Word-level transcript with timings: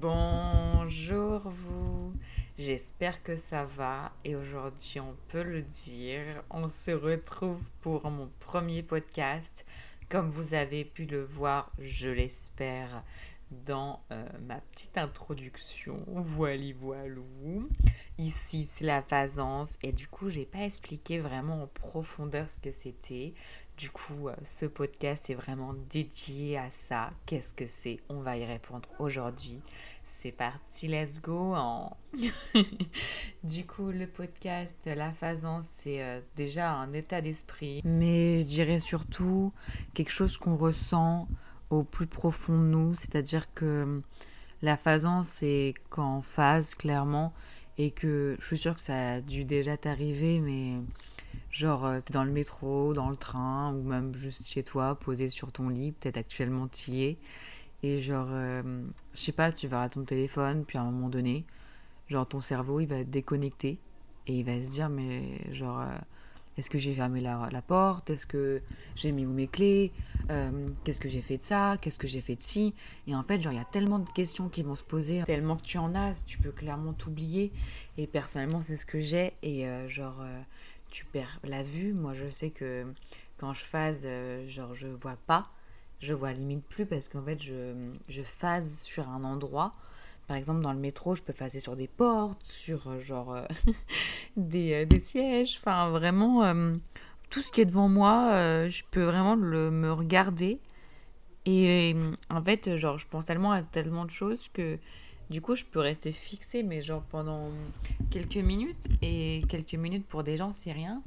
Bonjour 0.00 1.40
vous, 1.40 2.14
j'espère 2.56 3.22
que 3.22 3.36
ça 3.36 3.64
va 3.64 4.12
et 4.24 4.34
aujourd'hui 4.34 4.98
on 4.98 5.14
peut 5.28 5.42
le 5.42 5.60
dire, 5.60 6.42
on 6.48 6.68
se 6.68 6.90
retrouve 6.90 7.60
pour 7.82 8.10
mon 8.10 8.30
premier 8.40 8.82
podcast. 8.82 9.66
Comme 10.08 10.30
vous 10.30 10.54
avez 10.54 10.86
pu 10.86 11.04
le 11.04 11.22
voir, 11.22 11.70
je 11.78 12.08
l'espère, 12.08 13.04
dans 13.50 14.00
euh, 14.10 14.24
ma 14.46 14.56
petite 14.72 14.96
introduction. 14.96 16.02
Voili 16.06 16.72
voilou. 16.72 17.68
Ici, 18.18 18.64
c'est 18.64 18.84
la 18.84 19.02
phasance 19.02 19.78
et 19.82 19.92
du 19.92 20.06
coup, 20.06 20.30
j'ai 20.30 20.46
pas 20.46 20.60
expliqué 20.60 21.18
vraiment 21.18 21.64
en 21.64 21.66
profondeur 21.66 22.48
ce 22.48 22.58
que 22.58 22.70
c'était. 22.70 23.34
Du 23.80 23.88
coup, 23.88 24.28
euh, 24.28 24.34
ce 24.44 24.66
podcast 24.66 25.30
est 25.30 25.34
vraiment 25.34 25.72
dédié 25.88 26.58
à 26.58 26.70
ça. 26.70 27.08
Qu'est-ce 27.24 27.54
que 27.54 27.64
c'est? 27.64 27.98
On 28.10 28.20
va 28.20 28.36
y 28.36 28.44
répondre 28.44 28.86
aujourd'hui. 28.98 29.58
C'est 30.04 30.32
parti, 30.32 30.86
let's 30.86 31.22
go. 31.22 31.56
du 33.42 33.64
coup, 33.64 33.90
le 33.90 34.06
podcast, 34.06 34.76
la 34.84 35.12
phasance, 35.12 35.64
c'est 35.64 36.02
euh, 36.02 36.20
déjà 36.36 36.70
un 36.70 36.92
état 36.92 37.22
d'esprit. 37.22 37.80
Mais 37.86 38.42
je 38.42 38.46
dirais 38.46 38.80
surtout 38.80 39.50
quelque 39.94 40.12
chose 40.12 40.36
qu'on 40.36 40.56
ressent 40.56 41.26
au 41.70 41.82
plus 41.82 42.06
profond 42.06 42.58
de 42.58 42.66
nous. 42.66 42.92
C'est-à-dire 42.92 43.46
que 43.54 43.84
hum, 43.84 44.02
la 44.60 44.76
phasance, 44.76 45.26
c'est 45.26 45.72
quand 45.88 46.20
phase, 46.20 46.74
clairement. 46.74 47.32
Et 47.78 47.92
que 47.92 48.36
je 48.40 48.46
suis 48.46 48.58
sûre 48.58 48.74
que 48.74 48.82
ça 48.82 49.12
a 49.12 49.20
dû 49.22 49.46
déjà 49.46 49.78
t'arriver, 49.78 50.38
mais 50.38 50.74
Genre, 51.50 51.84
euh, 51.84 52.00
t'es 52.00 52.12
dans 52.12 52.24
le 52.24 52.30
métro, 52.30 52.94
dans 52.94 53.10
le 53.10 53.16
train, 53.16 53.72
ou 53.74 53.82
même 53.82 54.14
juste 54.14 54.46
chez 54.48 54.62
toi, 54.62 54.94
posé 54.94 55.28
sur 55.28 55.50
ton 55.52 55.68
lit, 55.68 55.92
peut-être 55.92 56.16
actuellement 56.16 56.68
t'y 56.68 57.02
es. 57.02 57.18
Et 57.82 58.00
genre, 58.00 58.28
euh, 58.30 58.62
je 59.14 59.20
sais 59.20 59.32
pas, 59.32 59.50
tu 59.52 59.66
vas 59.66 59.82
à 59.82 59.88
ton 59.88 60.04
téléphone, 60.04 60.64
puis 60.64 60.78
à 60.78 60.82
un 60.82 60.84
moment 60.90 61.08
donné, 61.08 61.44
genre 62.08 62.26
ton 62.28 62.40
cerveau, 62.40 62.80
il 62.80 62.86
va 62.86 63.04
déconnecter. 63.04 63.78
Et 64.26 64.38
il 64.40 64.44
va 64.44 64.60
se 64.62 64.68
dire, 64.68 64.88
mais 64.88 65.52
genre, 65.52 65.80
euh, 65.80 65.98
est-ce 66.56 66.70
que 66.70 66.78
j'ai 66.78 66.94
fermé 66.94 67.20
la, 67.20 67.48
la 67.50 67.62
porte? 67.62 68.10
Est-ce 68.10 68.26
que 68.26 68.62
j'ai 68.94 69.12
mis 69.12 69.26
où 69.26 69.32
mes 69.32 69.48
clés? 69.48 69.92
Qu'est-ce 70.84 71.00
que 71.00 71.08
j'ai 71.08 71.22
fait 71.22 71.38
de 71.38 71.42
ça? 71.42 71.76
Qu'est-ce 71.82 71.98
que 71.98 72.06
j'ai 72.06 72.20
fait 72.20 72.36
de 72.36 72.40
ci? 72.40 72.72
Et 73.08 73.16
en 73.16 73.24
fait, 73.24 73.40
genre, 73.40 73.52
il 73.52 73.56
y 73.56 73.60
a 73.60 73.64
tellement 73.64 73.98
de 73.98 74.08
questions 74.10 74.48
qui 74.48 74.62
vont 74.62 74.76
se 74.76 74.84
poser, 74.84 75.24
tellement 75.24 75.56
que 75.56 75.62
tu 75.64 75.76
en 75.76 75.92
as, 75.96 76.24
tu 76.24 76.38
peux 76.38 76.52
clairement 76.52 76.92
t'oublier. 76.92 77.50
Et 77.98 78.06
personnellement, 78.06 78.62
c'est 78.62 78.76
ce 78.76 78.86
que 78.86 79.00
j'ai. 79.00 79.32
Et 79.42 79.66
genre 79.88 80.22
tu 80.90 81.04
perds 81.04 81.40
la 81.44 81.62
vue. 81.62 81.94
Moi, 81.94 82.14
je 82.14 82.28
sais 82.28 82.50
que 82.50 82.86
quand 83.38 83.54
je 83.54 83.64
phase, 83.64 84.02
euh, 84.04 84.46
genre, 84.46 84.74
je 84.74 84.88
vois 84.88 85.16
pas. 85.26 85.50
Je 86.00 86.14
vois 86.14 86.32
limite 86.32 86.64
plus 86.64 86.86
parce 86.86 87.08
qu'en 87.08 87.22
fait, 87.22 87.42
je, 87.42 87.90
je 88.08 88.22
phase 88.22 88.80
sur 88.80 89.08
un 89.08 89.24
endroit. 89.24 89.72
Par 90.26 90.36
exemple, 90.36 90.60
dans 90.60 90.72
le 90.72 90.78
métro, 90.78 91.14
je 91.14 91.22
peux 91.22 91.32
phaser 91.32 91.60
sur 91.60 91.76
des 91.76 91.88
portes, 91.88 92.42
sur 92.44 92.88
euh, 92.88 92.98
genre 92.98 93.34
euh, 93.34 93.46
des, 94.36 94.86
des, 94.86 95.00
sièges. 95.00 95.58
Enfin, 95.60 95.90
vraiment, 95.90 96.54
tout 97.30 97.42
ce 97.42 97.50
qui 97.50 97.60
est 97.60 97.66
devant 97.66 97.88
moi, 97.88 98.68
je 98.68 98.82
peux 98.90 99.02
vraiment 99.02 99.34
le, 99.34 99.70
me 99.70 99.92
regarder. 99.92 100.60
Et 101.46 101.96
en 102.28 102.42
fait, 102.42 102.76
genre, 102.76 102.98
je 102.98 103.06
pense 103.08 103.24
tellement 103.24 103.52
à 103.52 103.62
tellement 103.62 104.04
de 104.04 104.10
choses 104.10 104.48
que 104.52 104.78
du 105.30 105.40
coup, 105.40 105.54
je 105.54 105.64
peux 105.64 105.78
rester 105.78 106.10
fixée, 106.12 106.62
mais 106.62 106.82
genre 106.82 107.02
pendant 107.02 107.48
quelques 108.10 108.36
minutes. 108.36 108.88
Et 109.00 109.42
quelques 109.48 109.74
minutes 109.74 110.06
pour 110.06 110.24
des 110.24 110.36
gens, 110.36 110.52
c'est 110.52 110.72
rien. 110.72 111.02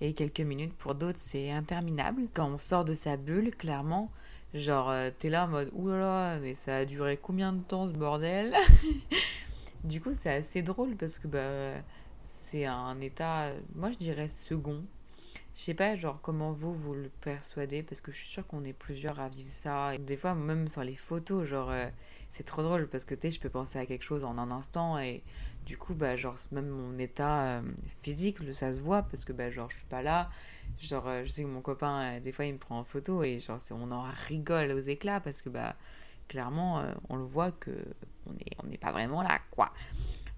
Et 0.00 0.14
quelques 0.14 0.40
minutes 0.40 0.74
pour 0.74 0.94
d'autres, 0.94 1.18
c'est 1.20 1.50
interminable. 1.50 2.22
Quand 2.34 2.48
on 2.50 2.58
sort 2.58 2.84
de 2.84 2.94
sa 2.94 3.16
bulle, 3.16 3.54
clairement, 3.54 4.10
genre, 4.54 4.90
euh, 4.90 5.10
t'es 5.18 5.30
là 5.30 5.44
en 5.44 5.48
mode 5.48 5.70
oulala, 5.74 6.38
mais 6.40 6.54
ça 6.54 6.78
a 6.78 6.84
duré 6.84 7.18
combien 7.20 7.52
de 7.52 7.62
temps 7.62 7.86
ce 7.86 7.92
bordel? 7.92 8.54
Du 9.84 10.00
coup, 10.00 10.10
c'est 10.12 10.32
assez 10.32 10.62
drôle 10.62 10.96
parce 10.96 11.20
que 11.20 11.28
bah, 11.28 11.80
c'est 12.24 12.64
un 12.64 13.00
état, 13.00 13.52
moi 13.76 13.92
je 13.92 13.98
dirais 13.98 14.26
second. 14.26 14.82
Je 15.54 15.60
sais 15.60 15.74
pas, 15.74 15.94
genre, 15.94 16.18
comment 16.22 16.52
vous, 16.52 16.72
vous 16.72 16.94
le 16.94 17.08
persuadez, 17.20 17.82
parce 17.84 18.00
que 18.00 18.10
je 18.10 18.16
suis 18.16 18.28
sûre 18.28 18.46
qu'on 18.46 18.64
est 18.64 18.72
plusieurs 18.72 19.20
à 19.20 19.28
vivre 19.28 19.48
ça. 19.48 19.96
des 19.96 20.16
fois, 20.16 20.34
même 20.34 20.66
sur 20.66 20.82
les 20.82 20.96
photos, 20.96 21.46
genre, 21.46 21.70
euh, 21.70 21.86
c'est 22.36 22.42
trop 22.42 22.62
drôle 22.62 22.86
parce 22.86 23.06
que 23.06 23.14
tu 23.14 23.22
sais, 23.22 23.30
je 23.30 23.40
peux 23.40 23.48
penser 23.48 23.78
à 23.78 23.86
quelque 23.86 24.02
chose 24.02 24.22
en 24.22 24.36
un 24.36 24.50
instant 24.50 24.98
et 24.98 25.22
du 25.64 25.78
coup, 25.78 25.94
bah, 25.94 26.16
genre, 26.16 26.36
même 26.52 26.68
mon 26.68 26.98
état 26.98 27.46
euh, 27.46 27.62
physique, 28.02 28.38
ça 28.52 28.74
se 28.74 28.80
voit 28.82 29.04
parce 29.04 29.24
que, 29.24 29.32
bah, 29.32 29.50
genre, 29.50 29.70
je 29.70 29.76
suis 29.78 29.86
pas 29.86 30.02
là. 30.02 30.28
Genre, 30.78 31.08
euh, 31.08 31.24
je 31.24 31.30
sais 31.30 31.42
que 31.44 31.48
mon 31.48 31.62
copain, 31.62 32.16
euh, 32.16 32.20
des 32.20 32.32
fois, 32.32 32.44
il 32.44 32.52
me 32.52 32.58
prend 32.58 32.78
en 32.78 32.84
photo 32.84 33.22
et, 33.22 33.38
genre, 33.38 33.58
on 33.70 33.90
en 33.90 34.04
rigole 34.28 34.70
aux 34.72 34.80
éclats 34.80 35.18
parce 35.20 35.40
que, 35.40 35.48
bah, 35.48 35.76
clairement, 36.28 36.84
on 37.08 37.16
le 37.16 37.24
voit 37.24 37.52
que 37.52 37.70
on 38.26 38.34
n'est 38.34 38.44
on 38.62 38.76
pas 38.76 38.92
vraiment 38.92 39.22
là, 39.22 39.38
quoi. 39.50 39.72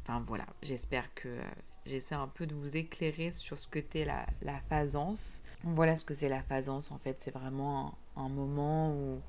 Enfin, 0.05 0.23
voilà, 0.29 0.47
j'espère 0.63 1.13
que 1.15 1.37
j'essaie 1.85 2.15
un 2.15 2.29
peu 2.29 2.47
de 2.47 2.55
vous 2.55 2.77
éclairer 2.77 3.33
sur 3.33 3.59
ce 3.59 3.67
que 3.67 3.81
t'es 3.81 4.05
la, 4.05 4.25
la 4.43 4.61
phasance. 4.69 5.43
Voilà 5.65 5.97
ce 5.97 6.05
que 6.05 6.15
c'est 6.15 6.29
la 6.29 6.43
phasance, 6.43 6.93
en 6.93 6.99
fait, 6.99 7.21
c'est 7.21 7.33
vraiment 7.33 7.99
un 8.15 8.29
moment 8.29 8.95
où 8.95 9.21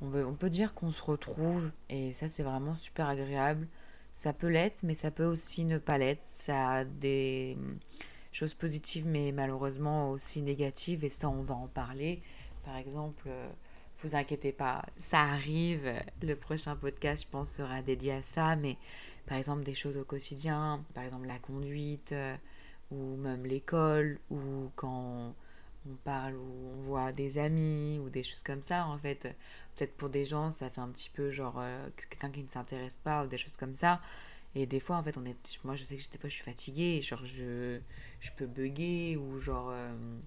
on, 0.00 0.34
peut 0.34 0.50
dire 0.50 0.74
qu'on 0.74 0.90
se 0.90 1.02
retrouve 1.02 1.70
et 1.88 2.12
ça 2.12 2.28
c'est 2.28 2.42
vraiment 2.42 2.76
super 2.76 3.08
agréable. 3.08 3.66
Ça 4.14 4.32
peut 4.32 4.48
l'être, 4.48 4.82
mais 4.82 4.94
ça 4.94 5.10
peut 5.10 5.24
aussi 5.24 5.64
ne 5.64 5.78
pas 5.78 5.98
l'être. 5.98 6.22
Ça 6.22 6.70
a 6.70 6.84
des 6.84 7.56
hum, 7.58 7.78
choses 8.32 8.54
positives, 8.54 9.06
mais 9.06 9.32
malheureusement 9.32 10.10
aussi 10.10 10.42
négatives, 10.42 11.04
et 11.04 11.08
ça 11.08 11.28
on 11.28 11.42
va 11.42 11.54
en 11.54 11.68
parler. 11.68 12.20
Par 12.64 12.76
exemple, 12.76 13.24
euh, 13.28 13.48
vous 14.02 14.14
inquiétez 14.16 14.52
pas, 14.52 14.84
ça 15.00 15.20
arrive. 15.20 15.92
Le 16.22 16.34
prochain 16.34 16.76
podcast, 16.76 17.24
je 17.24 17.28
pense, 17.30 17.50
sera 17.50 17.82
dédié 17.82 18.12
à 18.12 18.22
ça, 18.22 18.56
mais 18.56 18.76
par 19.26 19.38
exemple 19.38 19.62
des 19.62 19.74
choses 19.74 19.98
au 19.98 20.04
quotidien, 20.04 20.84
par 20.94 21.04
exemple 21.04 21.26
la 21.26 21.38
conduite, 21.38 22.12
euh, 22.12 22.36
ou 22.90 23.16
même 23.16 23.44
l'école, 23.46 24.18
ou 24.30 24.70
quand 24.76 25.34
on 25.90 25.96
parle 25.96 26.34
ou 26.36 26.70
on 26.76 26.82
voit 26.82 27.12
des 27.12 27.38
amis 27.38 27.98
ou 27.98 28.10
des 28.10 28.22
choses 28.22 28.42
comme 28.42 28.62
ça 28.62 28.86
en 28.86 28.98
fait 28.98 29.22
peut-être 29.76 29.96
pour 29.96 30.08
des 30.08 30.24
gens 30.24 30.50
ça 30.50 30.70
fait 30.70 30.80
un 30.80 30.88
petit 30.88 31.10
peu 31.10 31.30
genre 31.30 31.56
euh, 31.58 31.88
quelqu'un 31.96 32.30
qui 32.30 32.42
ne 32.42 32.48
s'intéresse 32.48 32.98
pas 32.98 33.24
ou 33.24 33.26
des 33.28 33.38
choses 33.38 33.56
comme 33.56 33.74
ça. 33.74 34.00
Et 34.54 34.66
des 34.66 34.80
fois 34.80 34.96
en 34.96 35.02
fait 35.02 35.16
on 35.18 35.24
est 35.24 35.36
moi 35.64 35.76
je 35.76 35.84
sais 35.84 35.96
que 35.96 36.10
des 36.10 36.18
fois 36.18 36.28
je 36.28 36.34
suis 36.34 36.44
fatiguée 36.44 37.00
genre 37.00 37.24
je 37.24 37.78
je 38.20 38.30
peux 38.36 38.46
bugger 38.46 39.16
ou 39.16 39.38
genre 39.38 39.68
euh, 39.70 40.18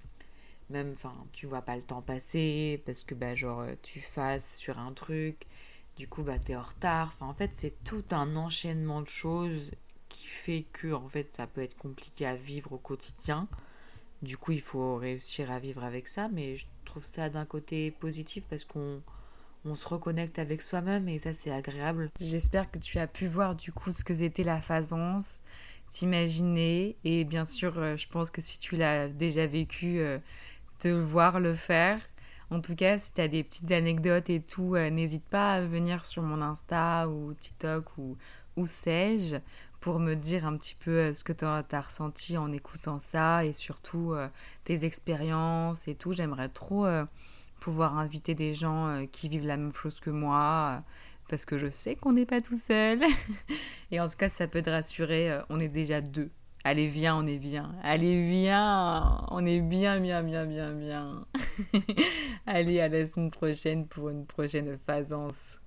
même 0.70 0.92
enfin 0.94 1.14
tu 1.34 1.48
vois 1.48 1.62
pas 1.62 1.76
le 1.76 1.82
temps 1.82 2.02
passer 2.02 2.82
parce 2.86 3.04
que 3.04 3.16
bah 3.16 3.36
genre 3.36 3.66
tu 3.82 4.00
fasses 4.00 4.58
sur 4.58 4.80
un 4.80 4.94
truc 4.94 5.48
du 5.98 6.08
coup 6.08 6.24
bah 6.24 6.40
t'es 6.40 6.56
en 6.56 6.62
retard. 6.62 7.10
Enfin 7.10 7.28
en 7.28 7.34
fait 7.34 7.52
c'est 7.54 7.84
tout 7.84 8.06
un 8.12 8.36
enchaînement 8.36 9.02
de 9.02 9.08
choses 9.08 9.72
qui 10.10 10.28
fait 10.28 10.66
que 10.74 10.94
en 10.94 11.08
fait 11.08 11.34
ça 11.34 11.48
peut 11.48 11.62
être 11.62 11.78
compliqué 11.78 12.26
à 12.26 12.36
vivre 12.36 12.74
au 12.74 12.78
quotidien 12.78 13.48
du 14.22 14.38
coup, 14.38 14.52
il 14.52 14.62
faut 14.62 14.98
réussir 14.98 15.52
à 15.52 15.60
vivre 15.60 15.84
avec 15.84 16.08
ça, 16.08 16.30
mais 16.32 16.56
je 16.58 16.66
trouve 16.86 17.06
ça 17.06 17.30
d'un 17.30 17.46
côté 17.46 17.92
positif 17.92 18.44
parce 18.50 18.66
qu'on 18.66 19.02
on 19.66 19.76
se 19.76 19.88
reconnecte 19.88 20.40
avec 20.40 20.62
soi-même 20.62 21.08
et 21.08 21.20
ça 21.20 21.34
c'est 21.34 21.52
agréable. 21.52 22.10
J'espère 22.20 22.70
que 22.70 22.80
tu 22.80 23.00
as 23.00 23.08
pu 23.08 23.28
voir 23.28 23.56
du 23.56 23.72
coup 23.72 23.92
ce 23.92 24.04
que 24.04 24.14
c'était 24.14 24.44
la 24.44 24.62
phasance, 24.62 25.40
t'imaginer 25.90 26.98
et 27.04 27.24
bien 27.24 27.46
sûr 27.46 27.78
euh, 27.78 27.98
je 27.98 28.08
pense 28.10 28.32
que 28.32 28.42
si 28.42 28.60
tu 28.60 28.76
l'as 28.76 29.08
déjà 29.08 29.46
vécu, 29.46 30.00
euh, 30.00 30.20
te 30.80 30.88
voir 30.88 31.40
le 31.40 31.54
faire. 31.54 32.00
En 32.50 32.60
tout 32.60 32.76
cas, 32.76 33.00
si 33.00 33.14
tu 33.14 33.22
as 33.22 33.28
des 33.28 33.44
petites 33.44 33.72
anecdotes 33.72 34.30
et 34.30 34.42
tout, 34.42 34.76
euh, 34.76 34.90
n'hésite 34.90 35.24
pas 35.26 35.54
à 35.54 35.62
venir 35.62 36.06
sur 36.06 36.22
mon 36.22 36.42
Insta 36.42 37.08
ou 37.08 37.34
TikTok 37.34 37.98
ou 37.98 38.18
où 38.58 38.68
sais-je 38.68 39.38
pour 39.82 40.00
me 40.00 40.16
dire 40.16 40.46
un 40.46 40.56
petit 40.56 40.76
peu 40.76 40.92
euh, 40.92 41.14
ce 41.14 41.24
que 41.24 41.34
tu 41.34 41.44
as, 41.44 41.82
ressenti 41.82 42.38
en 42.38 42.52
écoutant 42.54 43.00
ça 43.00 43.44
et 43.44 43.52
surtout 43.52 44.14
euh, 44.14 44.28
tes 44.64 44.86
expériences 44.86 45.88
et 45.88 45.96
tout. 45.96 46.14
J'aimerais 46.14 46.50
trop 46.50 46.86
euh, 46.86 47.04
pouvoir 47.60 47.98
inviter 47.98 48.36
des 48.36 48.54
gens 48.54 49.06
qui 49.12 49.28
vivent 49.28 49.48
la 49.48 49.58
même 49.58 49.74
chose 49.74 50.00
que 50.00 50.12
moi 50.12 50.84
parce 51.30 51.46
que 51.46 51.58
je 51.58 51.70
sais 51.70 51.96
qu'on 51.96 52.14
n'est 52.14 52.26
pas 52.26 52.42
tout 52.42 52.60
seul. 52.60 53.02
et 53.92 54.00
en 54.00 54.08
tout 54.08 54.18
cas, 54.18 54.30
ça 54.30 54.48
peut 54.48 54.62
te 54.62 54.70
rassurer, 54.70 55.40
on 55.50 55.60
est 55.60 55.70
déjà 55.70 56.02
deux. 56.02 56.30
Allez, 56.64 56.88
viens, 56.88 57.16
on 57.16 57.26
est 57.26 57.40
bien. 57.40 57.74
Allez, 57.84 58.28
viens, 58.28 59.26
on 59.30 59.46
est 59.46 59.62
bien, 59.62 60.00
bien, 60.00 60.22
bien, 60.22 60.46
bien, 60.46 60.74
bien. 60.74 61.26
Allez, 62.46 62.82
à 62.82 62.88
la 62.88 63.06
semaine 63.06 63.32
prochaine 63.32 63.88
pour 63.88 64.10
une 64.10 64.26
prochaine 64.26 64.78
phasance. 64.86 65.61